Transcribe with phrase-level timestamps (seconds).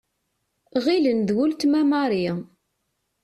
[0.85, 2.33] Ɣilen d uletma Marie.